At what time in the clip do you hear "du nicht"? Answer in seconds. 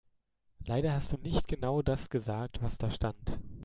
1.11-1.47